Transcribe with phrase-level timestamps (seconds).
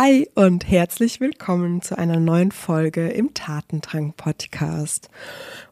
[0.00, 5.10] Hi und herzlich willkommen zu einer neuen Folge im Tatendrang Podcast.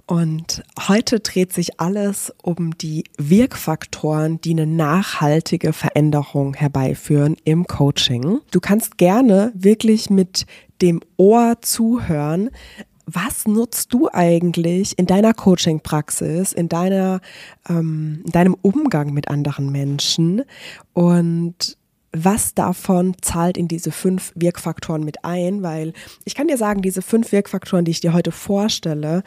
[0.05, 8.41] Und heute dreht sich alles um die Wirkfaktoren, die eine nachhaltige Veränderung herbeiführen im Coaching.
[8.51, 10.45] Du kannst gerne wirklich mit
[10.82, 12.50] dem Ohr zuhören.
[13.06, 17.20] Was nutzt du eigentlich in deiner Coaching-Praxis, in deiner,
[17.68, 20.43] ähm, in deinem Umgang mit anderen Menschen?
[20.95, 21.77] Und
[22.25, 25.93] was davon zahlt in diese fünf Wirkfaktoren mit ein, weil
[26.25, 29.23] ich kann dir sagen, diese fünf Wirkfaktoren, die ich dir heute vorstelle,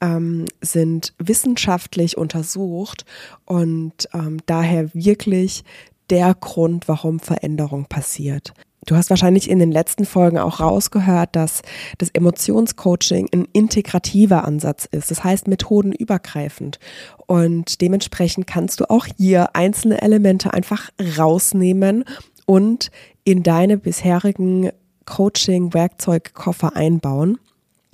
[0.00, 3.04] ähm, sind wissenschaftlich untersucht
[3.44, 5.64] und ähm, daher wirklich
[6.10, 8.52] der Grund, warum Veränderung passiert.
[8.86, 11.62] Du hast wahrscheinlich in den letzten Folgen auch rausgehört, dass
[11.96, 15.10] das Emotionscoaching ein integrativer Ansatz ist.
[15.10, 16.78] Das heißt methodenübergreifend.
[17.26, 22.04] Und dementsprechend kannst du auch hier einzelne Elemente einfach rausnehmen
[22.46, 22.90] und
[23.24, 24.70] in deine bisherigen
[25.06, 27.38] Coaching-Werkzeugkoffer einbauen.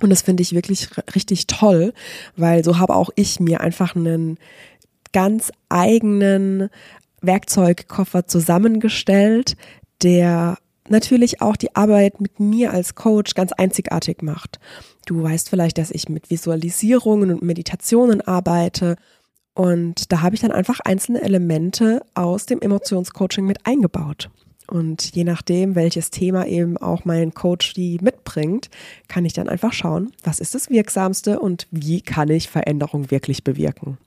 [0.00, 1.92] Und das finde ich wirklich richtig toll,
[2.37, 4.38] weil so habe auch ich mir einfach einen
[5.12, 6.70] ganz eigenen
[7.20, 9.57] Werkzeugkoffer zusammengestellt,
[10.02, 10.57] der
[10.88, 14.59] natürlich auch die Arbeit mit mir als Coach ganz einzigartig macht.
[15.07, 18.96] Du weißt vielleicht, dass ich mit Visualisierungen und Meditationen arbeite
[19.61, 24.30] und da habe ich dann einfach einzelne Elemente aus dem Emotionscoaching mit eingebaut.
[24.66, 28.71] Und je nachdem, welches Thema eben auch mein Coach die mitbringt,
[29.07, 33.45] kann ich dann einfach schauen, was ist das Wirksamste und wie kann ich Veränderung wirklich
[33.45, 33.99] bewirken.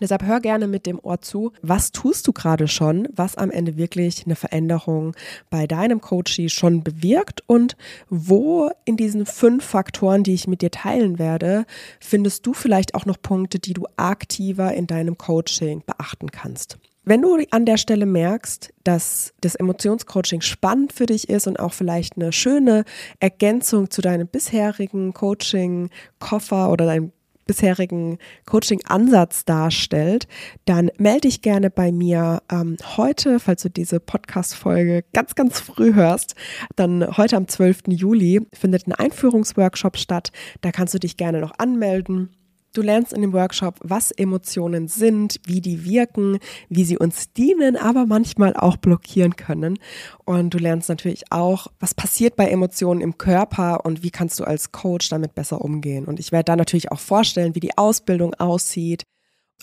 [0.00, 1.52] Deshalb hör gerne mit dem Ohr zu.
[1.62, 5.14] Was tust du gerade schon, was am Ende wirklich eine Veränderung
[5.50, 7.76] bei deinem Coachie schon bewirkt und
[8.08, 11.64] wo in diesen fünf Faktoren, die ich mit dir teilen werde,
[12.00, 16.78] findest du vielleicht auch noch Punkte, die du aktiver in deinem Coaching beachten kannst.
[17.08, 21.72] Wenn du an der Stelle merkst, dass das Emotionscoaching spannend für dich ist und auch
[21.72, 22.84] vielleicht eine schöne
[23.18, 27.12] Ergänzung zu deinem bisherigen Coaching-Koffer oder deinem
[27.48, 30.28] bisherigen Coaching-Ansatz darstellt,
[30.66, 35.94] dann melde dich gerne bei mir ähm, heute, falls du diese Podcast-Folge ganz, ganz früh
[35.94, 36.36] hörst.
[36.76, 37.88] Dann heute am 12.
[37.88, 40.30] Juli findet ein Einführungsworkshop statt.
[40.60, 42.37] Da kannst du dich gerne noch anmelden.
[42.78, 47.76] Du lernst in dem Workshop, was Emotionen sind, wie die wirken, wie sie uns dienen,
[47.76, 49.80] aber manchmal auch blockieren können.
[50.24, 54.44] Und du lernst natürlich auch, was passiert bei Emotionen im Körper und wie kannst du
[54.44, 56.04] als Coach damit besser umgehen.
[56.04, 59.02] Und ich werde da natürlich auch vorstellen, wie die Ausbildung aussieht.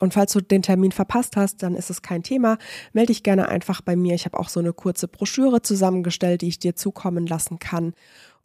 [0.02, 2.58] Und falls du den Termin verpasst hast, dann ist es kein Thema.
[2.92, 4.14] Melde dich gerne einfach bei mir.
[4.16, 7.94] Ich habe auch so eine kurze Broschüre zusammengestellt, die ich dir zukommen lassen kann.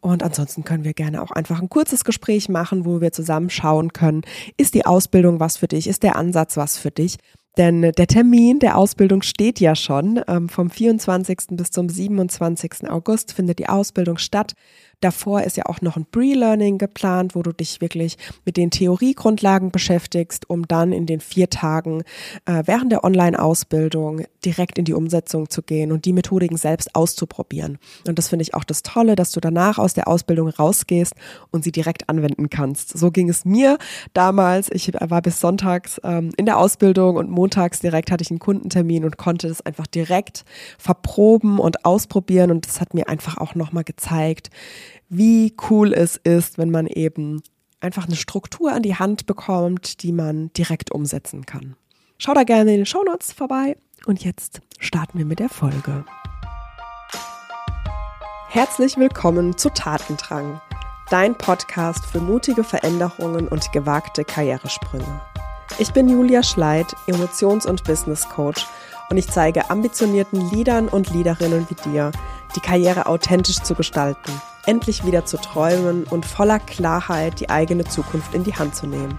[0.00, 3.93] Und ansonsten können wir gerne auch einfach ein kurzes Gespräch machen, wo wir zusammen schauen
[3.93, 4.22] können,
[4.56, 7.19] ist die Ausbildung was für dich, ist der Ansatz was für dich.
[7.56, 10.22] Denn der Termin der Ausbildung steht ja schon.
[10.28, 11.38] Ähm, vom 24.
[11.50, 12.88] bis zum 27.
[12.88, 14.53] August findet die Ausbildung statt.
[15.00, 19.71] Davor ist ja auch noch ein Pre-Learning geplant, wo du dich wirklich mit den Theoriegrundlagen
[19.71, 22.03] beschäftigst, um dann in den vier Tagen
[22.44, 27.78] äh, während der Online-Ausbildung direkt in die Umsetzung zu gehen und die Methodiken selbst auszuprobieren.
[28.06, 31.15] Und das finde ich auch das Tolle, dass du danach aus der Ausbildung rausgehst
[31.50, 32.97] und sie direkt anwenden kannst.
[32.97, 33.78] So ging es mir
[34.12, 34.71] damals.
[34.71, 39.05] Ich war bis sonntags ähm, in der Ausbildung und montags direkt hatte ich einen Kundentermin
[39.05, 40.44] und konnte das einfach direkt
[40.78, 42.50] verproben und ausprobieren.
[42.50, 44.50] Und das hat mir einfach auch nochmal gezeigt,
[45.10, 47.43] wie cool es ist, wenn man eben
[47.81, 51.75] einfach eine Struktur an die Hand bekommt, die man direkt umsetzen kann.
[52.16, 53.76] Schau da gerne in den Shownotes vorbei
[54.06, 56.04] und jetzt starten wir mit der Folge.
[58.50, 60.60] Herzlich willkommen zu Tatendrang,
[61.10, 65.20] dein Podcast für mutige Veränderungen und gewagte Karrieresprünge.
[65.81, 68.65] Ich bin Julia Schleid, Emotions- und Business Coach
[69.09, 72.12] und ich zeige ambitionierten Leadern und Leaderinnen wie dir,
[72.54, 74.31] die Karriere authentisch zu gestalten–
[74.70, 79.19] endlich wieder zu träumen und voller Klarheit die eigene Zukunft in die Hand zu nehmen,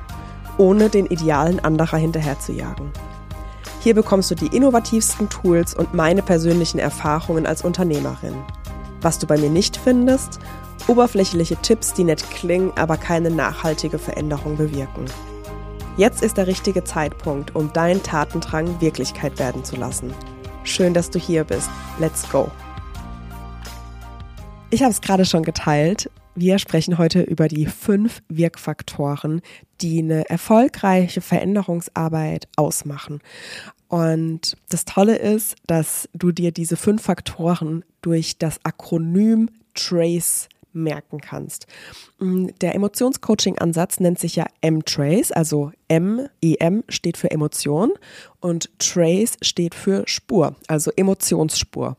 [0.58, 2.90] ohne den Idealen anderer hinterherzujagen.
[3.82, 8.36] Hier bekommst du die innovativsten Tools und meine persönlichen Erfahrungen als Unternehmerin.
[9.02, 10.40] Was du bei mir nicht findest,
[10.88, 15.04] oberflächliche Tipps, die nett klingen, aber keine nachhaltige Veränderung bewirken.
[15.98, 20.14] Jetzt ist der richtige Zeitpunkt, um deinen Tatendrang Wirklichkeit werden zu lassen.
[20.64, 21.70] Schön, dass du hier bist.
[22.00, 22.50] Let's go!
[24.74, 26.10] Ich habe es gerade schon geteilt.
[26.34, 29.42] Wir sprechen heute über die fünf Wirkfaktoren,
[29.82, 33.20] die eine erfolgreiche Veränderungsarbeit ausmachen.
[33.90, 41.20] Und das Tolle ist, dass du dir diese fünf Faktoren durch das Akronym TRACE merken
[41.20, 41.68] kannst.
[42.20, 47.92] Mm, der Emotionscoaching-Ansatz nennt sich ja M-Trace, also M, EM steht für Emotion
[48.40, 51.98] und Trace steht für Spur, also Emotionsspur.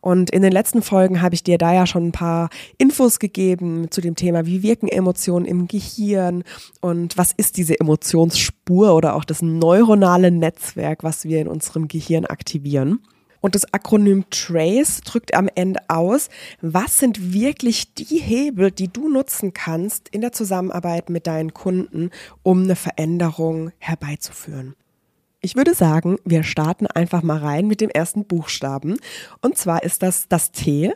[0.00, 2.48] Und in den letzten Folgen habe ich dir da ja schon ein paar
[2.78, 6.42] Infos gegeben zu dem Thema, wie wirken Emotionen im Gehirn
[6.80, 12.24] und was ist diese Emotionsspur oder auch das neuronale Netzwerk, was wir in unserem Gehirn
[12.24, 13.00] aktivieren.
[13.44, 16.30] Und das Akronym TRACE drückt am Ende aus,
[16.62, 22.08] was sind wirklich die Hebel, die du nutzen kannst in der Zusammenarbeit mit deinen Kunden,
[22.42, 24.76] um eine Veränderung herbeizuführen.
[25.42, 28.96] Ich würde sagen, wir starten einfach mal rein mit dem ersten Buchstaben.
[29.42, 30.94] Und zwar ist das das T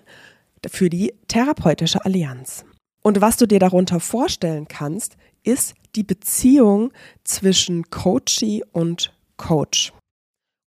[0.66, 2.64] für die therapeutische Allianz.
[3.02, 6.92] Und was du dir darunter vorstellen kannst, ist die Beziehung
[7.24, 9.92] zwischen Coachee und Coach.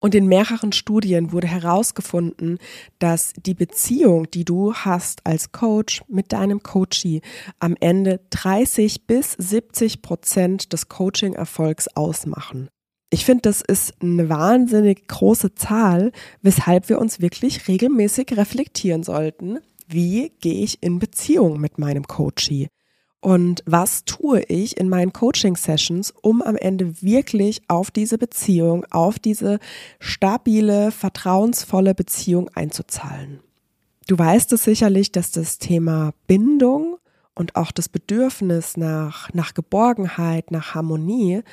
[0.03, 2.57] Und in mehreren Studien wurde herausgefunden,
[2.97, 7.21] dass die Beziehung, die du hast als Coach mit deinem Coachee,
[7.59, 12.69] am Ende 30 bis 70 Prozent des Coaching-Erfolgs ausmachen.
[13.11, 16.11] Ich finde, das ist eine wahnsinnig große Zahl,
[16.41, 19.59] weshalb wir uns wirklich regelmäßig reflektieren sollten.
[19.87, 22.69] Wie gehe ich in Beziehung mit meinem Coachee?
[23.21, 29.19] Und was tue ich in meinen Coaching-Sessions, um am Ende wirklich auf diese Beziehung, auf
[29.19, 29.59] diese
[29.99, 33.39] stabile, vertrauensvolle Beziehung einzuzahlen?
[34.07, 36.97] Du weißt es sicherlich, dass das Thema Bindung
[37.35, 41.43] und auch das Bedürfnis nach, nach Geborgenheit, nach Harmonie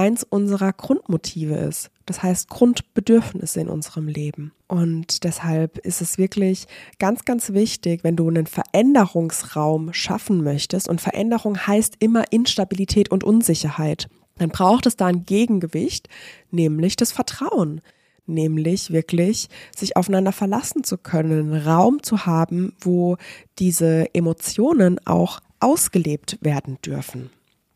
[0.00, 1.90] eins unserer Grundmotive ist.
[2.06, 4.52] Das heißt Grundbedürfnisse in unserem Leben.
[4.66, 6.66] Und deshalb ist es wirklich
[6.98, 10.88] ganz, ganz wichtig, wenn du einen Veränderungsraum schaffen möchtest.
[10.88, 14.08] Und Veränderung heißt immer Instabilität und Unsicherheit.
[14.38, 16.08] Dann braucht es da ein Gegengewicht,
[16.50, 17.82] nämlich das Vertrauen
[18.26, 23.16] nämlich wirklich sich aufeinander verlassen zu können, Raum zu haben, wo
[23.58, 27.30] diese Emotionen auch ausgelebt werden dürfen.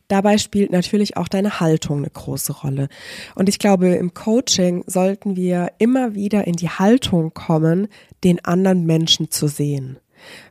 [0.09, 2.89] Dabei spielt natürlich auch deine Haltung eine große Rolle.
[3.35, 7.89] Und ich glaube, im Coaching sollten wir immer wieder in die Haltung kommen,
[8.23, 9.99] den anderen Menschen zu sehen.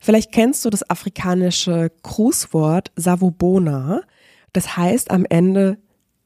[0.02, 4.02] Vielleicht kennst du das afrikanische Grußwort Savobona.
[4.54, 5.78] Das heißt am Ende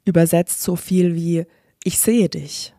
[0.05, 1.45] übersetzt so viel wie
[1.83, 2.73] ich sehe dich.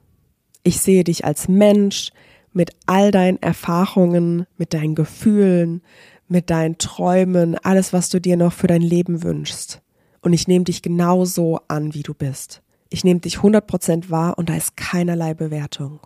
[0.62, 2.11] Ich sehe dich als Mensch
[2.53, 5.83] mit all deinen Erfahrungen, mit deinen Gefühlen,
[6.27, 9.81] mit deinen Träumen, alles, was du dir noch für dein Leben wünschst.
[10.20, 12.62] Und ich nehme dich genauso an, wie du bist.
[12.91, 16.00] Ich nehme dich 100% wahr und da ist keinerlei Bewertung.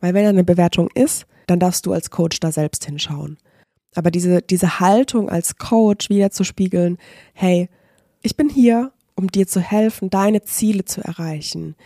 [0.00, 3.38] Weil wenn da eine Bewertung ist, dann darfst du als Coach da selbst hinschauen.
[3.94, 6.98] Aber diese, diese Haltung als Coach wieder zu spiegeln,
[7.34, 7.68] hey,
[8.22, 11.76] ich bin hier, um dir zu helfen, deine Ziele zu erreichen,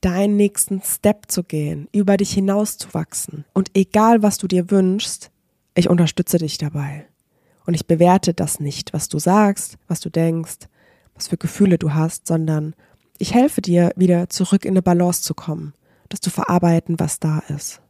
[0.00, 3.44] deinen nächsten Step zu gehen, über dich hinauszuwachsen.
[3.52, 5.30] Und egal, was du dir wünschst,
[5.74, 7.06] ich unterstütze dich dabei.
[7.64, 10.66] Und ich bewerte das nicht, was du sagst, was du denkst,
[11.22, 12.74] was für Gefühle du hast, sondern
[13.18, 15.72] ich helfe dir, wieder zurück in eine Balance zu kommen,
[16.08, 17.80] dass du verarbeiten, was da ist.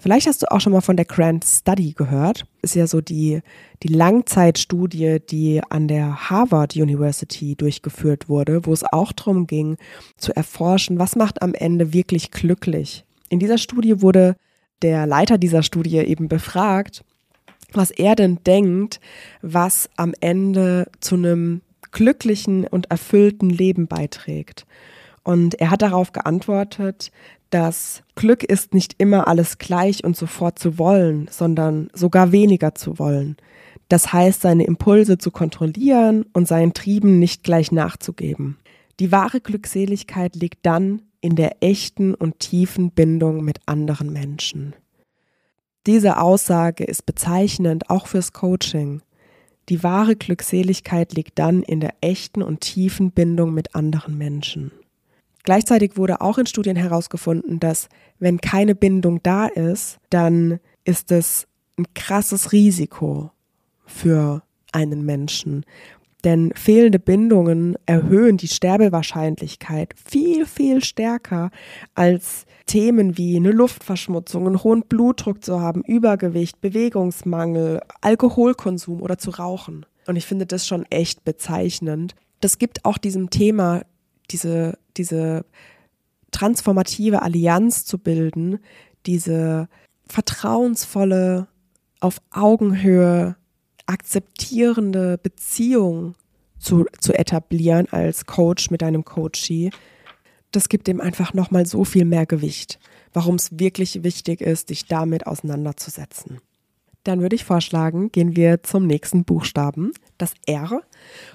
[0.00, 2.44] Vielleicht hast du auch schon mal von der Grant Study gehört.
[2.60, 3.42] Ist ja so die,
[3.84, 9.76] die Langzeitstudie, die an der Harvard University durchgeführt wurde, wo es auch darum ging,
[10.16, 13.04] zu erforschen, was macht am Ende wirklich glücklich.
[13.28, 14.34] In dieser Studie wurde
[14.82, 17.04] der Leiter dieser Studie eben befragt,
[17.72, 18.98] was er denn denkt,
[19.42, 21.60] was am Ende zu einem
[21.92, 24.66] glücklichen und erfüllten Leben beiträgt.
[25.22, 27.12] Und er hat darauf geantwortet,
[27.50, 32.98] dass Glück ist nicht immer alles gleich und sofort zu wollen, sondern sogar weniger zu
[32.98, 33.36] wollen.
[33.88, 38.56] Das heißt, seine Impulse zu kontrollieren und seinen Trieben nicht gleich nachzugeben.
[39.00, 44.74] Die wahre Glückseligkeit liegt dann in der echten und tiefen Bindung mit anderen Menschen.
[45.86, 49.02] Diese Aussage ist bezeichnend auch fürs Coaching.
[49.68, 54.72] Die wahre Glückseligkeit liegt dann in der echten und tiefen Bindung mit anderen Menschen.
[55.44, 57.88] Gleichzeitig wurde auch in Studien herausgefunden, dass
[58.18, 63.30] wenn keine Bindung da ist, dann ist es ein krasses Risiko
[63.86, 64.42] für
[64.72, 65.64] einen Menschen.
[66.24, 71.50] Denn fehlende Bindungen erhöhen die Sterbewahrscheinlichkeit viel, viel stärker
[71.94, 79.30] als Themen wie eine Luftverschmutzung, einen hohen Blutdruck zu haben, Übergewicht, Bewegungsmangel, Alkoholkonsum oder zu
[79.30, 79.84] rauchen.
[80.06, 82.14] Und ich finde das schon echt bezeichnend.
[82.40, 83.82] Das gibt auch diesem Thema
[84.30, 85.44] diese, diese
[86.30, 88.58] transformative Allianz zu bilden,
[89.06, 89.68] diese
[90.06, 91.48] vertrauensvolle,
[92.00, 93.36] auf Augenhöhe
[93.92, 96.14] akzeptierende Beziehung
[96.58, 99.70] zu, zu etablieren als Coach mit einem Coachee,
[100.50, 102.78] das gibt dem einfach nochmal so viel mehr Gewicht,
[103.12, 106.40] warum es wirklich wichtig ist, dich damit auseinanderzusetzen.
[107.04, 110.82] Dann würde ich vorschlagen, gehen wir zum nächsten Buchstaben, das R.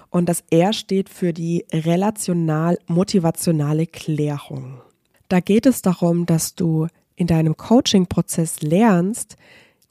[0.10, 4.82] Und das R steht für die relational-motivationale Klärung.
[5.28, 6.88] Da geht es darum, dass du
[7.18, 9.36] in deinem Coaching-Prozess lernst,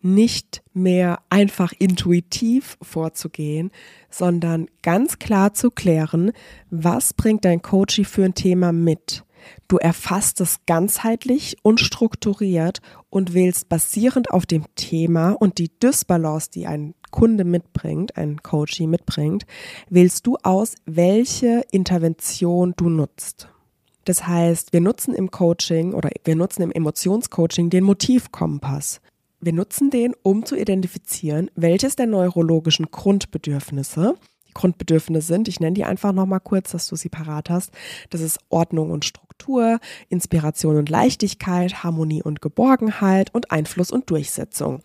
[0.02, 3.70] nicht mehr einfach intuitiv vorzugehen,
[4.10, 6.32] sondern ganz klar zu klären,
[6.70, 9.24] was bringt dein Coachie für ein Thema mit.
[9.68, 16.50] Du erfasst es ganzheitlich und strukturiert und wählst basierend auf dem Thema und die Dysbalance,
[16.50, 19.46] die ein Kunde mitbringt, ein Coachie mitbringt,
[19.88, 23.48] wählst du aus, welche Intervention du nutzt.
[24.04, 29.00] Das heißt, wir nutzen im Coaching oder wir nutzen im Emotionscoaching den Motivkompass.
[29.46, 34.16] Wir nutzen den, um zu identifizieren, welches der neurologischen Grundbedürfnisse
[34.54, 35.46] Grundbedürfnisse sind.
[35.46, 37.70] Ich nenne die einfach nochmal kurz, dass du sie parat hast.
[38.10, 44.80] Das ist Ordnung und Struktur, Inspiration und Leichtigkeit, Harmonie und Geborgenheit und Einfluss und Durchsetzung.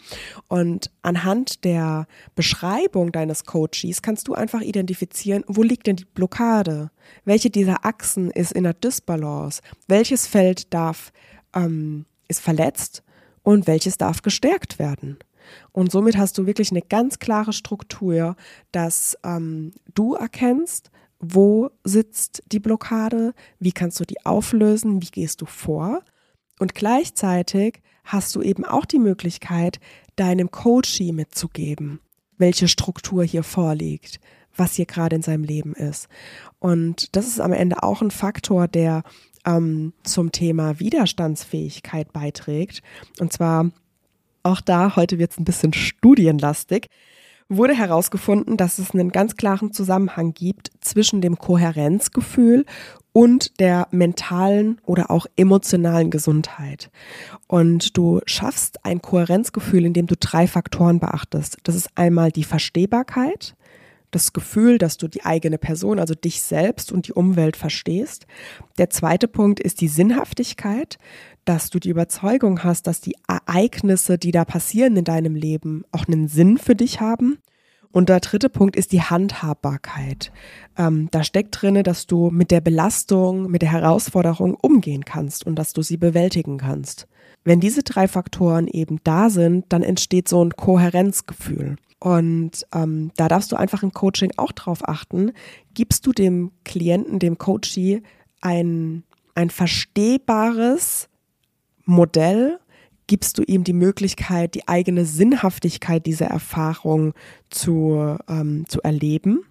[0.47, 6.91] Und anhand der Beschreibung deines Coaches kannst du einfach identifizieren, wo liegt denn die Blockade?
[7.25, 9.63] Welche dieser Achsen ist in der Dysbalance?
[9.87, 11.11] Welches Feld darf,
[11.55, 13.01] ähm, ist verletzt
[13.43, 15.17] und welches darf gestärkt werden?
[15.71, 18.35] Und somit hast du wirklich eine ganz klare Struktur,
[18.71, 25.41] dass ähm, du erkennst, wo sitzt die Blockade, wie kannst du die auflösen, wie gehst
[25.41, 26.03] du vor.
[26.59, 29.79] Und gleichzeitig hast du eben auch die Möglichkeit,
[30.15, 31.99] deinem Coachie mitzugeben,
[32.37, 34.19] welche Struktur hier vorliegt,
[34.55, 36.07] was hier gerade in seinem Leben ist.
[36.59, 39.03] Und das ist am Ende auch ein Faktor, der
[39.45, 42.81] ähm, zum Thema Widerstandsfähigkeit beiträgt.
[43.19, 43.71] Und zwar
[44.43, 46.87] auch da, heute wird es ein bisschen studienlastig,
[47.49, 52.65] wurde herausgefunden, dass es einen ganz klaren Zusammenhang gibt zwischen dem Kohärenzgefühl
[53.13, 56.89] und der mentalen oder auch emotionalen Gesundheit.
[57.47, 61.57] Und du schaffst ein Kohärenzgefühl, indem du drei Faktoren beachtest.
[61.63, 63.55] Das ist einmal die Verstehbarkeit,
[64.11, 68.27] das Gefühl, dass du die eigene Person, also dich selbst und die Umwelt verstehst.
[68.77, 70.97] Der zweite Punkt ist die Sinnhaftigkeit,
[71.45, 76.07] dass du die Überzeugung hast, dass die Ereignisse, die da passieren in deinem Leben, auch
[76.07, 77.39] einen Sinn für dich haben.
[77.91, 80.31] Und der dritte Punkt ist die Handhabbarkeit.
[80.77, 85.55] Ähm, da steckt drinne, dass du mit der Belastung, mit der Herausforderung umgehen kannst und
[85.55, 87.07] dass du sie bewältigen kannst.
[87.43, 91.75] Wenn diese drei Faktoren eben da sind, dann entsteht so ein Kohärenzgefühl.
[92.01, 95.33] Und ähm, da darfst du einfach im Coaching auch drauf achten.
[95.75, 98.01] Gibst du dem Klienten, dem Coachee
[98.41, 99.03] ein,
[99.35, 101.09] ein verstehbares
[101.85, 102.59] Modell,
[103.05, 107.13] gibst du ihm die Möglichkeit, die eigene Sinnhaftigkeit dieser Erfahrung
[107.51, 109.43] zu, ähm, zu erleben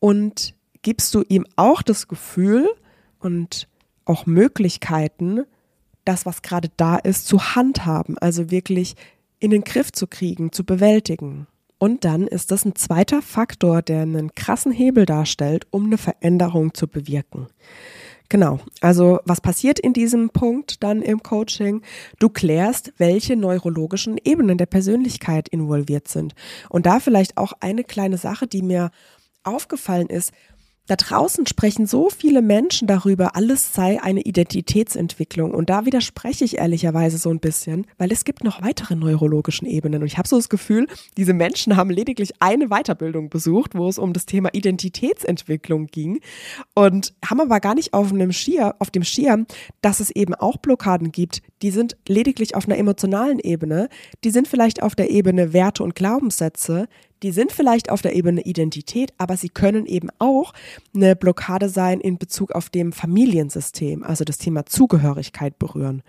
[0.00, 2.66] und gibst du ihm auch das Gefühl
[3.18, 3.68] und
[4.06, 5.44] auch Möglichkeiten,
[6.06, 8.94] das, was gerade da ist, zu handhaben, also wirklich
[9.38, 11.46] in den Griff zu kriegen, zu bewältigen.
[11.84, 16.72] Und dann ist das ein zweiter Faktor, der einen krassen Hebel darstellt, um eine Veränderung
[16.72, 17.48] zu bewirken.
[18.30, 18.58] Genau.
[18.80, 21.82] Also was passiert in diesem Punkt dann im Coaching?
[22.18, 26.34] Du klärst, welche neurologischen Ebenen der Persönlichkeit involviert sind.
[26.70, 28.90] Und da vielleicht auch eine kleine Sache, die mir
[29.42, 30.32] aufgefallen ist.
[30.86, 35.54] Da draußen sprechen so viele Menschen darüber, alles sei eine Identitätsentwicklung.
[35.54, 40.02] Und da widerspreche ich ehrlicherweise so ein bisschen, weil es gibt noch weitere neurologischen Ebenen.
[40.02, 40.86] Und ich habe so das Gefühl,
[41.16, 46.20] diese Menschen haben lediglich eine Weiterbildung besucht, wo es um das Thema Identitätsentwicklung ging
[46.74, 49.46] und haben aber gar nicht auf dem Schirm, auf dem Schirm,
[49.80, 51.40] dass es eben auch Blockaden gibt.
[51.62, 53.88] Die sind lediglich auf einer emotionalen Ebene.
[54.22, 56.88] Die sind vielleicht auf der Ebene Werte und Glaubenssätze
[57.24, 60.52] die sind vielleicht auf der Ebene Identität, aber sie können eben auch
[60.94, 66.02] eine Blockade sein in Bezug auf dem Familiensystem, also das Thema Zugehörigkeit berühren.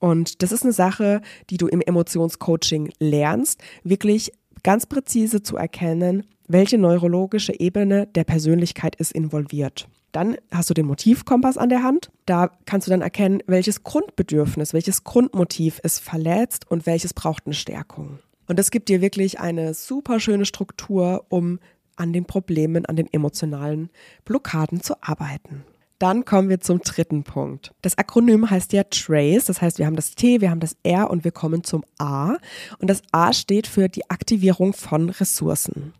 [0.00, 6.24] Und das ist eine Sache, die du im Emotionscoaching lernst, wirklich ganz präzise zu erkennen,
[6.46, 9.86] welche neurologische Ebene der Persönlichkeit ist involviert.
[10.12, 12.10] Dann hast du den Motivkompass an der Hand.
[12.24, 17.54] Da kannst du dann erkennen, welches Grundbedürfnis, welches Grundmotiv ist verletzt und welches braucht eine
[17.54, 18.20] Stärkung.
[18.48, 21.60] Und das gibt dir wirklich eine super schöne Struktur, um
[21.96, 23.90] an den Problemen, an den emotionalen
[24.24, 25.64] Blockaden zu arbeiten.
[25.98, 27.72] Dann kommen wir zum dritten Punkt.
[27.82, 31.10] Das Akronym heißt ja TRACE, das heißt, wir haben das T, wir haben das R
[31.10, 32.36] und wir kommen zum A.
[32.78, 35.92] Und das A steht für die Aktivierung von Ressourcen.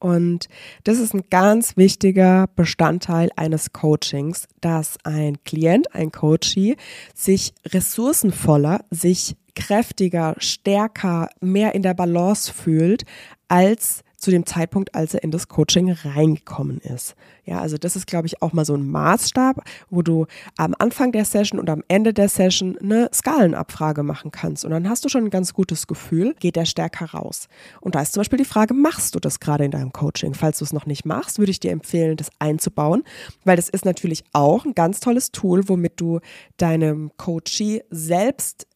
[0.00, 0.48] Und
[0.84, 6.76] das ist ein ganz wichtiger Bestandteil eines Coachings, dass ein Klient, ein Coachee
[7.14, 13.04] sich ressourcenvoller, sich kräftiger, stärker, mehr in der Balance fühlt,
[13.48, 17.14] als zu dem Zeitpunkt, als er in das Coaching reingekommen ist.
[17.44, 21.12] Ja, also das ist, glaube ich, auch mal so ein Maßstab, wo du am Anfang
[21.12, 24.64] der Session und am Ende der Session eine Skalenabfrage machen kannst.
[24.64, 27.48] Und dann hast du schon ein ganz gutes Gefühl, geht der stärker raus.
[27.80, 30.34] Und da ist zum Beispiel die Frage, machst du das gerade in deinem Coaching?
[30.34, 33.04] Falls du es noch nicht machst, würde ich dir empfehlen, das einzubauen,
[33.44, 36.20] weil das ist natürlich auch ein ganz tolles Tool, womit du
[36.56, 38.66] deinem Coachee selbst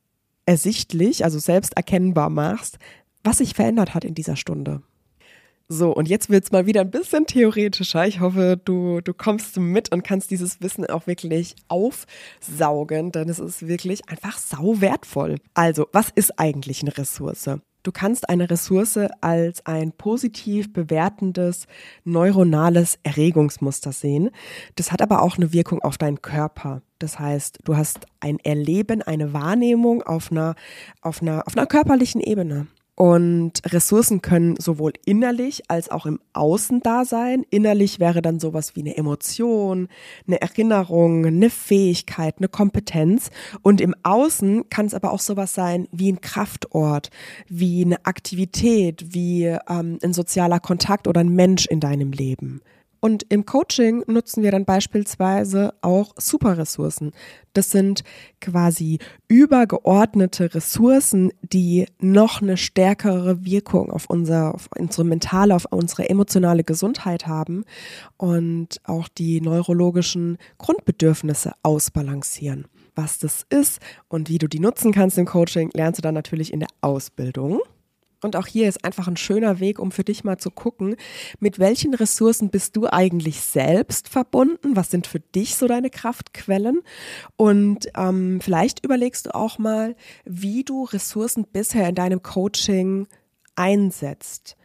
[0.47, 2.79] ersichtlich, also selbst erkennbar machst,
[3.25, 4.83] was sich verändert hat in dieser Stunde.
[5.69, 8.07] So, und jetzt wird es mal wieder ein bisschen theoretischer.
[8.07, 13.39] Ich hoffe, du, du kommst mit und kannst dieses Wissen auch wirklich aufsaugen, denn es
[13.39, 15.37] ist wirklich einfach sau wertvoll.
[15.55, 17.49] Also, was ist eigentlich eine Ressource?
[17.85, 21.67] Du kannst eine Ressource als ein positiv bewertendes
[22.05, 24.31] neuronales Erregungsmuster sehen.
[24.77, 26.83] Das hat aber auch eine Wirkung auf deinen Körper.
[27.03, 30.55] Das heißt, du hast ein Erleben, eine Wahrnehmung auf einer,
[31.01, 32.69] auf einer, auf einer körperlichen Ebene.
[32.95, 37.45] Und Ressourcen können sowohl innerlich als auch im Außen da sein.
[37.51, 39.89] Innerlich wäre dann sowas wie eine Emotion,
[40.29, 43.31] eine Erinnerung, eine Fähigkeit, eine Kompetenz.
[43.63, 47.11] Und im Außen kann es aber auch sowas sein wie ein Kraftort,
[47.49, 52.61] wie eine Aktivität, wie ähm, ein sozialer Kontakt oder ein Mensch in deinem Leben.
[53.05, 57.11] Und im Coaching nutzen wir dann beispielsweise auch Superressourcen.
[57.53, 58.05] Das sind
[58.41, 66.09] quasi übergeordnete Ressourcen, die noch eine stärkere Wirkung auf, unser, auf unsere mentale, auf unsere
[66.09, 67.65] emotionale Gesundheit haben
[68.19, 72.69] und auch die neurologischen Grundbedürfnisse ausbalancieren.
[72.95, 76.53] Was das ist und wie du die nutzen kannst im Coaching, lernst du dann natürlich
[76.53, 77.63] in der Ausbildung.
[78.23, 80.97] Und auch hier ist einfach ein schöner Weg, um für dich mal zu gucken,
[81.41, 84.77] mit welchen Ressourcen bist du eigentlich selbst verbunden?
[84.77, 86.83] Was sind für dich so deine Kraftquellen?
[87.37, 93.09] Und ähm, vielleicht überlegst du auch mal, wie du Ressourcen bisher in deinem Coaching
[93.57, 94.57] einsetzt.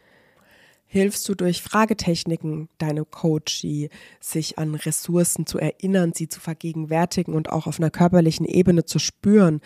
[0.90, 7.50] Hilfst du durch Fragetechniken deinem Coachie, sich an Ressourcen zu erinnern, sie zu vergegenwärtigen und
[7.50, 9.60] auch auf einer körperlichen Ebene zu spüren?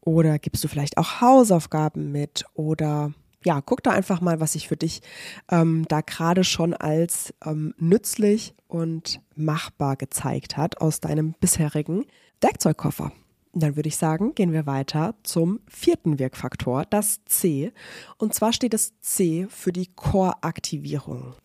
[0.00, 2.44] Oder gibst du vielleicht auch Hausaufgaben mit?
[2.54, 3.12] Oder
[3.44, 5.02] ja, guck da einfach mal, was sich für dich
[5.50, 12.06] ähm, da gerade schon als ähm, nützlich und machbar gezeigt hat aus deinem bisherigen
[12.40, 13.12] Werkzeugkoffer.
[13.52, 17.72] Dann würde ich sagen, gehen wir weiter zum vierten Wirkfaktor, das C.
[18.18, 21.36] Und zwar steht das C für die Core-Aktivierung.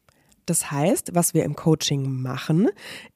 [0.49, 2.69] Das heißt, was wir im Coaching machen,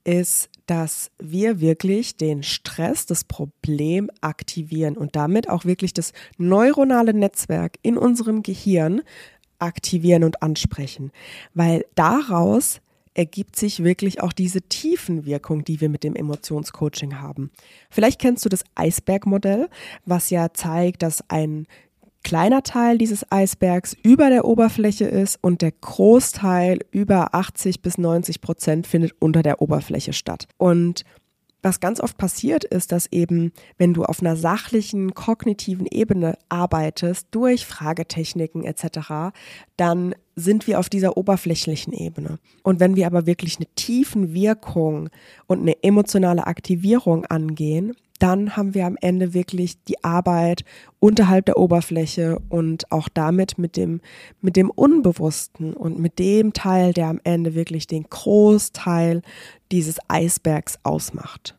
[0.03, 7.13] ist, dass wir wirklich den Stress, das Problem aktivieren und damit auch wirklich das neuronale
[7.13, 9.01] Netzwerk in unserem Gehirn
[9.59, 11.11] aktivieren und ansprechen.
[11.53, 12.81] Weil daraus
[13.13, 17.51] ergibt sich wirklich auch diese Tiefenwirkung, die wir mit dem Emotionscoaching haben.
[17.89, 19.69] Vielleicht kennst du das Eisbergmodell,
[20.05, 21.67] was ja zeigt, dass ein
[22.23, 28.41] kleiner Teil dieses Eisbergs über der Oberfläche ist und der Großteil über 80 bis 90
[28.41, 30.47] Prozent findet unter der Oberfläche statt.
[30.57, 31.03] Und
[31.63, 37.29] was ganz oft passiert ist, dass eben, wenn du auf einer sachlichen, kognitiven Ebene arbeitest,
[37.31, 39.33] durch Fragetechniken etc.,
[39.77, 42.39] dann sind wir auf dieser oberflächlichen Ebene.
[42.63, 45.09] Und wenn wir aber wirklich eine tiefen Wirkung
[45.47, 50.63] und eine emotionale Aktivierung angehen, dann haben wir am Ende wirklich die Arbeit
[50.99, 53.99] unterhalb der Oberfläche und auch damit mit dem,
[54.39, 59.23] mit dem Unbewussten und mit dem Teil, der am Ende wirklich den Großteil
[59.71, 61.57] dieses Eisbergs ausmacht.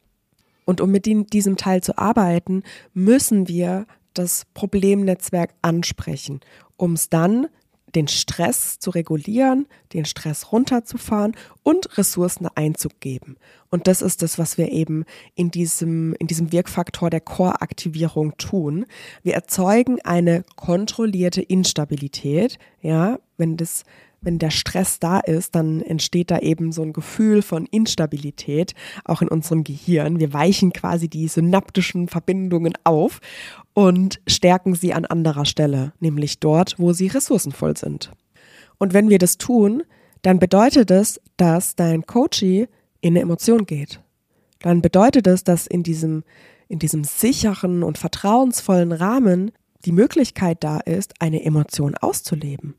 [0.64, 2.62] Und um mit diesem Teil zu arbeiten,
[2.94, 6.40] müssen wir das Problemnetzwerk ansprechen,
[6.76, 7.48] um es dann
[7.94, 13.36] den Stress zu regulieren, den Stress runterzufahren und Ressourcen einzugeben.
[13.70, 15.04] Und das ist das, was wir eben
[15.34, 18.86] in diesem, in diesem Wirkfaktor der Core-Aktivierung tun.
[19.22, 23.84] Wir erzeugen eine kontrollierte Instabilität, ja, wenn das
[24.24, 29.22] wenn der Stress da ist, dann entsteht da eben so ein Gefühl von Instabilität, auch
[29.22, 30.18] in unserem Gehirn.
[30.18, 33.20] Wir weichen quasi die synaptischen Verbindungen auf
[33.74, 38.10] und stärken sie an anderer Stelle, nämlich dort, wo sie ressourcenvoll sind.
[38.78, 39.82] Und wenn wir das tun,
[40.22, 42.68] dann bedeutet es, dass dein Coachie
[43.00, 44.00] in eine Emotion geht.
[44.60, 46.24] Dann bedeutet es, dass in diesem,
[46.68, 49.52] in diesem sicheren und vertrauensvollen Rahmen
[49.84, 52.76] die Möglichkeit da ist, eine Emotion auszuleben.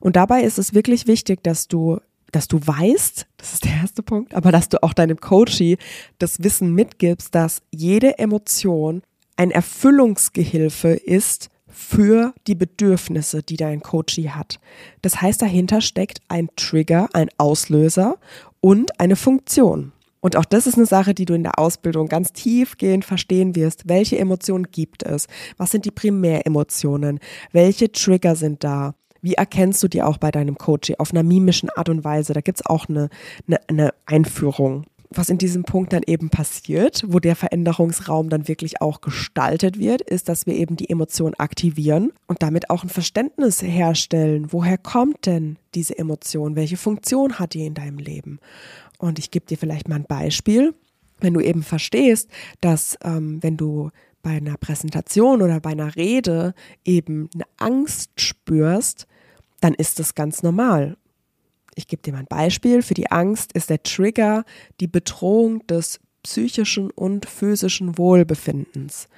[0.00, 1.98] Und dabei ist es wirklich wichtig, dass du
[2.32, 5.78] dass du weißt, das ist der erste Punkt, aber dass du auch deinem Coachie
[6.18, 9.02] das Wissen mitgibst, dass jede Emotion
[9.36, 14.58] ein Erfüllungsgehilfe ist für die Bedürfnisse, die dein Coachie hat.
[15.02, 18.16] Das heißt, dahinter steckt ein Trigger, ein Auslöser
[18.60, 19.92] und eine Funktion.
[20.20, 23.88] Und auch das ist eine Sache, die du in der Ausbildung ganz tiefgehend verstehen wirst.
[23.88, 25.28] Welche Emotionen gibt es?
[25.58, 27.20] Was sind die Primäremotionen?
[27.52, 28.94] Welche Trigger sind da?
[29.20, 32.32] Wie erkennst du die auch bei deinem Coach auf einer mimischen Art und Weise?
[32.32, 33.08] Da gibt es auch eine,
[33.46, 38.80] eine, eine Einführung was in diesem Punkt dann eben passiert, wo der Veränderungsraum dann wirklich
[38.80, 43.62] auch gestaltet wird, ist, dass wir eben die Emotion aktivieren und damit auch ein Verständnis
[43.62, 44.52] herstellen.
[44.52, 46.56] Woher kommt denn diese Emotion?
[46.56, 48.38] Welche Funktion hat die in deinem Leben?
[48.98, 50.74] Und ich gebe dir vielleicht mal ein Beispiel.
[51.20, 53.90] Wenn du eben verstehst, dass ähm, wenn du
[54.22, 59.06] bei einer Präsentation oder bei einer Rede eben eine Angst spürst,
[59.60, 60.96] dann ist das ganz normal.
[61.76, 62.82] Ich gebe dir mal ein Beispiel.
[62.82, 64.44] Für die Angst ist der Trigger
[64.80, 69.08] die Bedrohung des psychischen und physischen Wohlbefindens.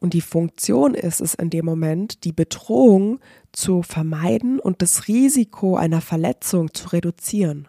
[0.00, 3.18] Und die Funktion ist es in dem Moment, die Bedrohung
[3.52, 7.68] zu vermeiden und das Risiko einer Verletzung zu reduzieren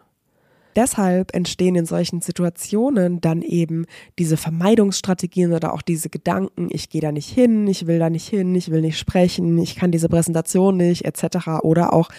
[0.75, 3.86] deshalb entstehen in solchen Situationen dann eben
[4.17, 8.27] diese Vermeidungsstrategien oder auch diese Gedanken, ich gehe da nicht hin, ich will da nicht
[8.27, 11.62] hin, ich will nicht sprechen, ich kann diese Präsentation nicht, etc.
[11.62, 12.10] Oder auch,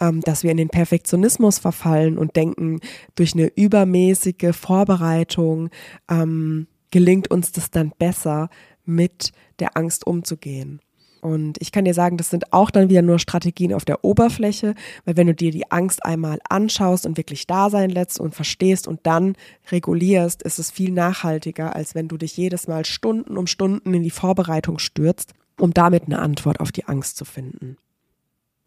[0.00, 2.80] ähm, dass wir in den Perfektionismus verfallen und denken,
[3.14, 5.70] durch eine übermäßige Vorbereitung
[6.10, 8.48] ähm, gelingt uns das dann besser,
[8.84, 10.80] mit der Angst umzugehen.
[11.22, 14.74] Und ich kann dir sagen, das sind auch dann wieder nur Strategien auf der Oberfläche,
[15.04, 18.88] weil wenn du dir die Angst einmal anschaust und wirklich da sein lässt und verstehst
[18.88, 19.36] und dann
[19.70, 24.02] regulierst, ist es viel nachhaltiger, als wenn du dich jedes Mal Stunden um Stunden in
[24.02, 27.76] die Vorbereitung stürzt, um damit eine Antwort auf die Angst zu finden.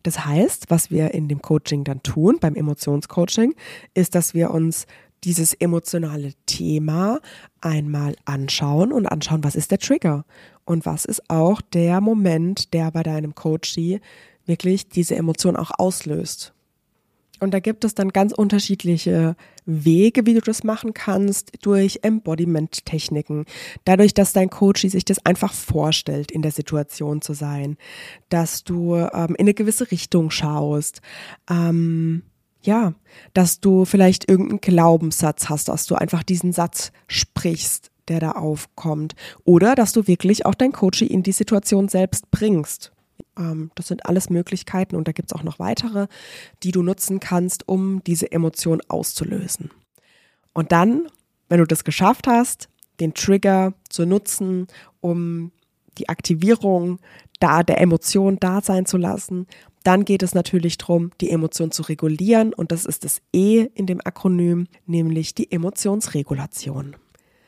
[0.04, 3.54] Das heißt, was wir in dem Coaching dann tun, beim Emotionscoaching,
[3.94, 4.86] ist, dass wir uns
[5.26, 7.20] dieses emotionale Thema
[7.60, 10.24] einmal anschauen und anschauen, was ist der Trigger
[10.66, 14.02] und was ist auch der Moment, der bei deinem Coachie
[14.46, 16.54] wirklich diese Emotion auch auslöst.
[17.40, 23.46] Und da gibt es dann ganz unterschiedliche Wege, wie du das machen kannst, durch Embodiment-Techniken.
[23.84, 27.78] Dadurch, dass dein Coach sich das einfach vorstellt, in der Situation zu sein,
[28.30, 31.02] dass du ähm, in eine gewisse Richtung schaust,
[31.50, 32.24] ähm,
[32.62, 32.94] ja,
[33.34, 39.16] dass du vielleicht irgendeinen Glaubenssatz hast, dass du einfach diesen Satz sprichst, der da aufkommt.
[39.44, 42.92] Oder dass du wirklich auch dein Coaching in die Situation selbst bringst.
[43.38, 46.08] Ähm, das sind alles Möglichkeiten und da gibt es auch noch weitere,
[46.64, 49.72] die du nutzen kannst, um diese Emotion auszulösen.
[50.54, 51.08] Und dann,
[51.50, 54.68] wenn du das geschafft hast, den Trigger zu nutzen,
[55.02, 55.52] um
[55.98, 57.00] die Aktivierung
[57.40, 59.48] da der Emotion da sein zu lassen,
[59.84, 63.86] dann geht es natürlich darum, die Emotion zu regulieren und das ist das E in
[63.86, 66.96] dem Akronym, nämlich die Emotionsregulation.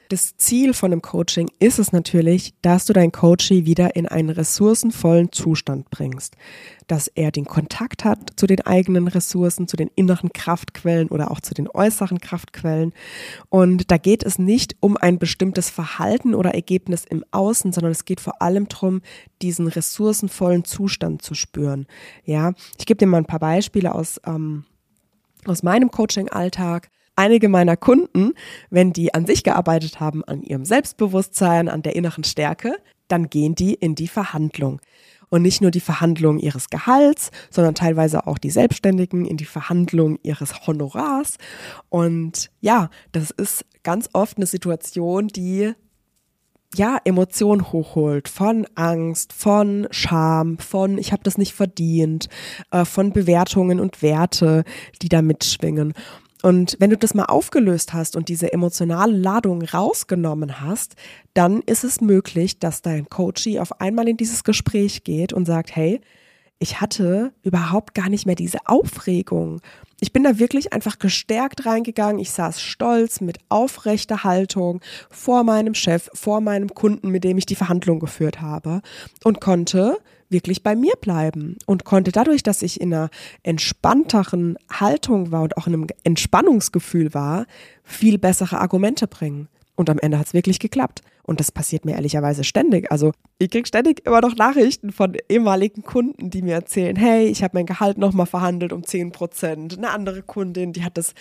[0.09, 4.29] Das Ziel von einem Coaching ist es natürlich, dass du dein Coachee wieder in einen
[4.29, 6.35] ressourcenvollen Zustand bringst,
[6.87, 11.41] dass er den Kontakt hat zu den eigenen Ressourcen, zu den inneren Kraftquellen oder auch
[11.41, 12.93] zu den äußeren Kraftquellen.
[13.49, 18.05] Und da geht es nicht um ein bestimmtes Verhalten oder Ergebnis im Außen, sondern es
[18.05, 19.01] geht vor allem darum,
[19.41, 21.85] diesen ressourcenvollen Zustand zu spüren.
[22.23, 24.63] Ja, ich gebe dir mal ein paar Beispiele aus ähm,
[25.45, 28.33] aus meinem Coaching-Alltag einige meiner Kunden,
[28.69, 32.77] wenn die an sich gearbeitet haben, an ihrem Selbstbewusstsein, an der inneren Stärke,
[33.07, 34.79] dann gehen die in die Verhandlung.
[35.29, 40.19] Und nicht nur die Verhandlung ihres Gehalts, sondern teilweise auch die Selbstständigen in die Verhandlung
[40.23, 41.35] ihres Honorars.
[41.89, 45.73] Und ja, das ist ganz oft eine Situation, die
[46.75, 52.27] ja, Emotionen hochholt, von Angst, von Scham, von ich habe das nicht verdient,
[52.71, 54.63] äh, von Bewertungen und Werte,
[55.01, 55.93] die da mitschwingen.
[56.43, 60.95] Und wenn du das mal aufgelöst hast und diese emotionale Ladung rausgenommen hast,
[61.33, 65.75] dann ist es möglich, dass dein Coachie auf einmal in dieses Gespräch geht und sagt,
[65.75, 65.99] hey,
[66.59, 69.61] ich hatte überhaupt gar nicht mehr diese Aufregung.
[69.99, 72.19] Ich bin da wirklich einfach gestärkt reingegangen.
[72.19, 77.45] Ich saß stolz mit aufrechter Haltung vor meinem Chef, vor meinem Kunden, mit dem ich
[77.45, 78.81] die Verhandlung geführt habe
[79.23, 79.97] und konnte
[80.29, 83.09] wirklich bei mir bleiben und konnte dadurch, dass ich in einer
[83.43, 87.45] entspannteren Haltung war und auch in einem Entspannungsgefühl war,
[87.83, 89.47] viel bessere Argumente bringen.
[89.77, 91.03] Und am Ende hat es wirklich geklappt.
[91.21, 92.91] Und das passiert mir ehrlicherweise ständig.
[92.91, 97.43] Also ich kriege ständig immer noch Nachrichten von ehemaligen Kunden, die mir erzählen, hey, ich
[97.43, 99.77] habe mein Gehalt nochmal verhandelt um 10 Prozent.
[99.77, 101.13] Eine andere Kundin, die hat das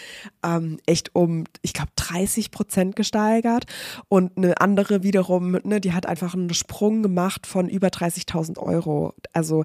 [0.42, 3.66] ähm, echt um, ich glaube, 30 Prozent gesteigert.
[4.08, 9.12] Und eine andere wiederum, ne, die hat einfach einen Sprung gemacht von über 30.000 Euro.
[9.34, 9.64] Also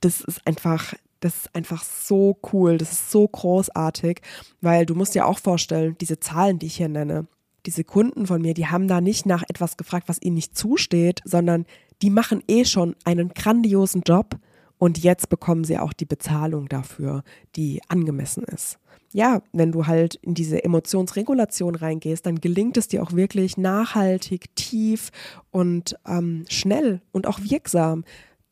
[0.00, 4.20] das ist einfach, das ist einfach so cool, das ist so großartig,
[4.60, 7.26] weil du musst dir auch vorstellen, diese Zahlen, die ich hier nenne,
[7.66, 11.20] diese Kunden von mir, die haben da nicht nach etwas gefragt, was ihnen nicht zusteht,
[11.24, 11.66] sondern
[12.02, 14.36] die machen eh schon einen grandiosen Job
[14.78, 17.22] und jetzt bekommen sie auch die Bezahlung dafür,
[17.54, 18.78] die angemessen ist.
[19.12, 24.56] Ja, wenn du halt in diese Emotionsregulation reingehst, dann gelingt es dir auch wirklich nachhaltig,
[24.56, 25.10] tief
[25.50, 28.04] und ähm, schnell und auch wirksam,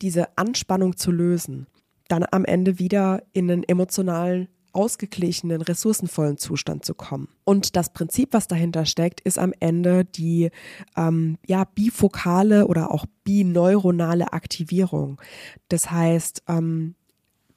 [0.02, 1.66] diese Anspannung zu lösen.
[2.08, 7.28] dann am Ende wieder in einen emotionalen ausgeglichenen, ressourcenvollen Zustand zu kommen.
[7.44, 10.50] Und das Prinzip, was dahinter steckt, ist am Ende die
[10.96, 15.20] ähm, ja, bifokale oder auch bineuronale Aktivierung.
[15.68, 16.94] Das heißt, ähm,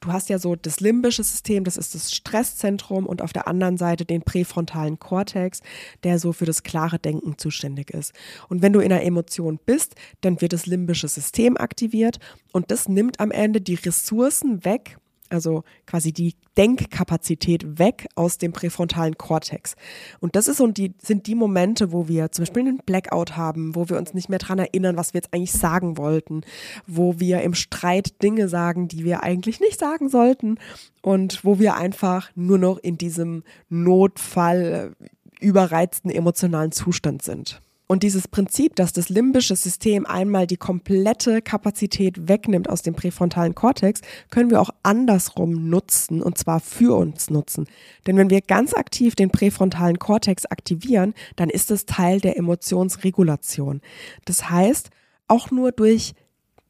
[0.04, 3.78] du hast ja so das limbische System, das ist das Stresszentrum und auf der anderen
[3.78, 5.62] Seite den präfrontalen Kortex,
[6.04, 8.14] der so für das klare Denken zuständig ist.
[8.50, 12.20] Und wenn du in einer Emotion bist, dann wird das limbische System aktiviert
[12.52, 14.98] und das nimmt am Ende die Ressourcen weg,
[15.34, 19.76] also quasi die Denkkapazität weg aus dem präfrontalen Kortex.
[20.20, 23.76] Und das ist und die, sind die Momente, wo wir zum Beispiel einen Blackout haben,
[23.76, 26.42] wo wir uns nicht mehr daran erinnern, was wir jetzt eigentlich sagen wollten,
[26.88, 30.58] wo wir im Streit Dinge sagen, die wir eigentlich nicht sagen sollten
[31.02, 34.96] und wo wir einfach nur noch in diesem Notfall
[35.40, 37.62] überreizten emotionalen Zustand sind.
[37.94, 43.54] Und dieses Prinzip, dass das limbische System einmal die komplette Kapazität wegnimmt aus dem präfrontalen
[43.54, 44.02] Kortex,
[44.32, 47.68] können wir auch andersrum nutzen und zwar für uns nutzen.
[48.08, 53.80] Denn wenn wir ganz aktiv den präfrontalen Kortex aktivieren, dann ist es Teil der Emotionsregulation.
[54.26, 54.90] Das heißt,
[55.28, 56.14] auch nur durch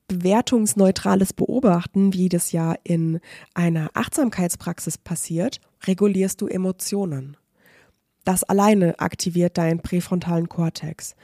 [0.09, 3.21] bewertungsneutrales Beobachten, wie das ja in
[3.53, 7.37] einer Achtsamkeitspraxis passiert, regulierst du Emotionen.
[8.23, 11.15] Das alleine aktiviert deinen präfrontalen Kortex.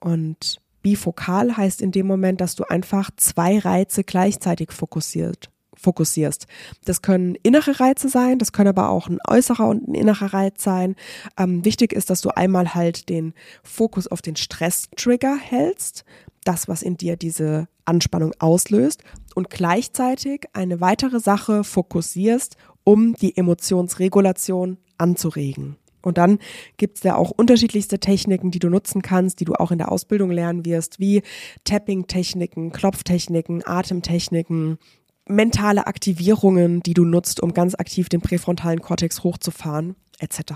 [0.00, 6.46] Und bifokal heißt in dem Moment, dass du einfach zwei Reize gleichzeitig fokussiert, fokussierst.
[6.84, 10.62] Das können innere Reize sein, das können aber auch ein äußerer und ein innerer Reiz
[10.62, 10.96] sein.
[11.38, 16.04] Ähm, wichtig ist, dass du einmal halt den Fokus auf den Stress-Trigger hältst,
[16.44, 23.36] das, was in dir diese Anspannung auslöst, und gleichzeitig eine weitere Sache fokussierst, um die
[23.36, 25.76] Emotionsregulation anzuregen.
[26.02, 26.38] Und dann
[26.76, 29.92] gibt es ja auch unterschiedlichste Techniken, die du nutzen kannst, die du auch in der
[29.92, 31.22] Ausbildung lernen wirst, wie
[31.64, 34.78] Tapping-Techniken, Klopftechniken, Atemtechniken,
[35.26, 40.52] mentale Aktivierungen, die du nutzt, um ganz aktiv den präfrontalen Kortex hochzufahren, etc.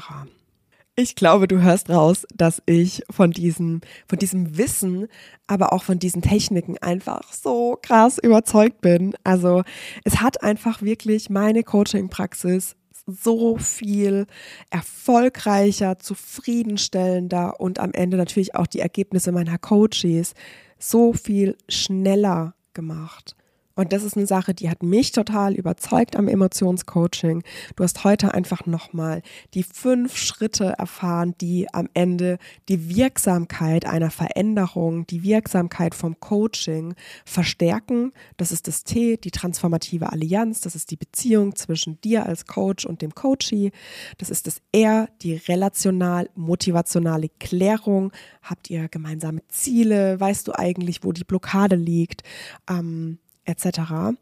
[0.96, 5.08] Ich glaube, du hörst raus, dass ich von diesem, von diesem Wissen,
[5.48, 9.14] aber auch von diesen Techniken einfach so krass überzeugt bin.
[9.24, 9.64] Also
[10.04, 14.26] es hat einfach wirklich meine Coaching-Praxis so viel
[14.70, 20.34] erfolgreicher, zufriedenstellender und am Ende natürlich auch die Ergebnisse meiner Coaches
[20.78, 23.36] so viel schneller gemacht.
[23.76, 27.42] Und das ist eine Sache, die hat mich total überzeugt am Emotionscoaching.
[27.74, 34.12] Du hast heute einfach nochmal die fünf Schritte erfahren, die am Ende die Wirksamkeit einer
[34.12, 38.12] Veränderung, die Wirksamkeit vom Coaching verstärken.
[38.36, 40.60] Das ist das T, die transformative Allianz.
[40.60, 43.72] Das ist die Beziehung zwischen dir als Coach und dem Coachee.
[44.18, 48.12] Das ist das R, die relational-motivationale Klärung.
[48.40, 50.20] Habt ihr gemeinsame Ziele?
[50.20, 52.22] Weißt du eigentlich, wo die Blockade liegt?
[52.70, 54.16] Ähm, etc.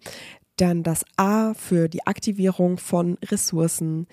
[0.57, 4.07] Dann das A für die Aktivierung von Ressourcen,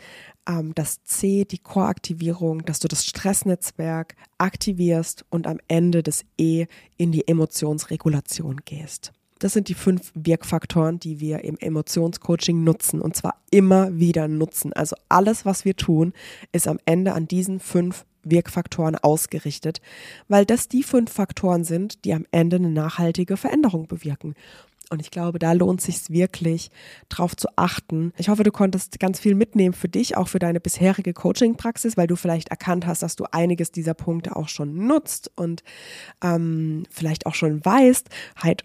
[0.48, 6.66] ähm, das C die Core-Aktivierung, dass du das Stressnetzwerk aktivierst und am Ende das E
[6.98, 9.12] in die Emotionsregulation gehst.
[9.40, 14.74] Das sind die fünf Wirkfaktoren, die wir im Emotionscoaching nutzen und zwar immer wieder nutzen.
[14.74, 16.14] Also alles, was wir tun,
[16.52, 19.80] ist am Ende an diesen fünf Wirkfaktoren ausgerichtet,
[20.28, 24.36] weil das die fünf Faktoren sind, die am Ende eine nachhaltige Veränderung bewirken.
[24.92, 26.72] Und ich glaube, da lohnt sich wirklich,
[27.10, 28.12] drauf zu achten.
[28.18, 32.08] Ich hoffe, du konntest ganz viel mitnehmen für dich, auch für deine bisherige Coaching-Praxis, weil
[32.08, 35.64] du vielleicht erkannt hast, dass du einiges dieser Punkte auch schon nutzt und
[36.24, 38.10] ähm, vielleicht auch schon weißt.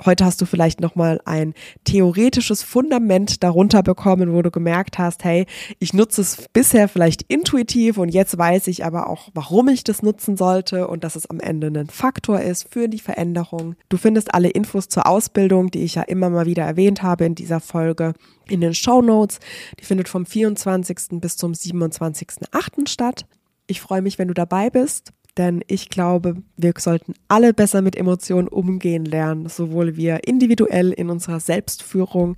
[0.04, 1.52] Heute hast du vielleicht nochmal ein
[1.84, 5.44] theoretisches Fundament darunter bekommen, wo du gemerkt hast, hey,
[5.78, 10.02] ich nutze es bisher vielleicht intuitiv und jetzt weiß ich aber auch, warum ich das
[10.02, 13.74] nutzen sollte und dass es am Ende ein Faktor ist für die Veränderung.
[13.90, 17.34] Du findest alle Infos zur Ausbildung, die ich ja immer mal wieder erwähnt habe in
[17.34, 18.14] dieser Folge,
[18.48, 19.40] in den Show Notes.
[19.78, 21.20] Die findet vom 24.
[21.20, 22.88] bis zum 27.08.
[22.88, 23.26] statt.
[23.66, 27.96] Ich freue mich, wenn du dabei bist, denn ich glaube, wir sollten alle besser mit
[27.96, 32.36] Emotionen umgehen lernen, sowohl wir individuell in unserer Selbstführung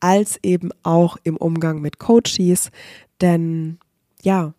[0.00, 2.70] als eben auch im Umgang mit Coaches.
[3.20, 3.78] Denn
[4.22, 4.52] ja,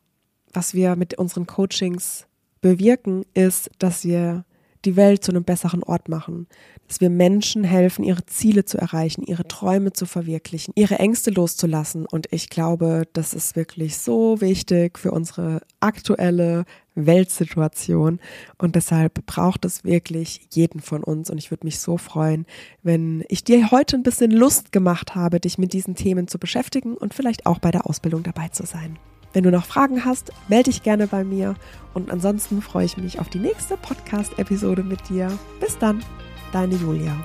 [0.52, 2.26] was wir mit unseren Coachings
[2.62, 4.46] bewirken, ist, dass wir
[4.86, 6.48] die Welt zu einem besseren Ort machen,
[6.88, 12.06] dass wir Menschen helfen, ihre Ziele zu erreichen, ihre Träume zu verwirklichen, ihre Ängste loszulassen.
[12.06, 18.20] Und ich glaube, das ist wirklich so wichtig für unsere aktuelle Weltsituation.
[18.58, 21.30] Und deshalb braucht es wirklich jeden von uns.
[21.30, 22.46] Und ich würde mich so freuen,
[22.84, 26.96] wenn ich dir heute ein bisschen Lust gemacht habe, dich mit diesen Themen zu beschäftigen
[26.96, 28.98] und vielleicht auch bei der Ausbildung dabei zu sein.
[29.36, 31.56] Wenn du noch Fragen hast, melde dich gerne bei mir.
[31.94, 35.30] Und ansonsten freue ich mich auf die nächste Podcast-Episode mit dir.
[35.60, 36.02] Bis dann,
[36.54, 37.18] deine Julia.